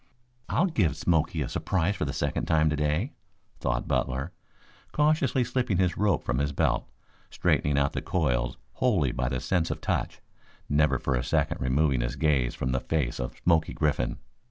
"I'll 0.49 0.65
give 0.65 0.97
Smoky 0.97 1.43
a 1.43 1.47
surprise 1.47 1.95
for 1.95 2.05
the 2.05 2.11
second 2.11 2.47
time 2.47 2.71
today," 2.71 3.13
thought 3.59 3.87
Butler, 3.87 4.31
cautiously 4.93 5.43
slipping 5.43 5.77
his 5.77 5.95
rope 5.95 6.23
from 6.23 6.39
his 6.39 6.51
belt, 6.51 6.89
straightening 7.29 7.77
out 7.77 7.93
the 7.93 8.01
coils 8.01 8.57
wholly 8.73 9.11
by 9.11 9.29
the 9.29 9.39
sense 9.39 9.69
of 9.69 9.79
touch, 9.79 10.19
never 10.67 10.97
for 10.97 11.13
a 11.13 11.23
second 11.23 11.61
removing 11.61 12.01
his 12.01 12.15
gaze 12.15 12.55
from 12.55 12.71
the 12.71 12.79
face 12.79 13.19
of 13.19 13.37
Smoky 13.43 13.73
Griffin. 13.73 14.17